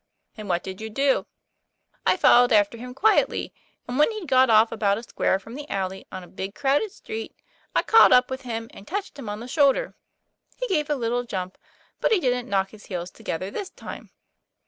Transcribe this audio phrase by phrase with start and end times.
[0.35, 1.27] "And what did you do?'"
[2.07, 3.53] I followed after him quietly;
[3.87, 6.91] and when he'd got off about a square from the alley on a big crowded
[6.91, 7.35] street,
[7.75, 9.93] I caught up with him, and touched him on the shoulder.
[10.57, 11.55] He gave a little jump,
[11.99, 14.09] but he didn't knock his heels together this time.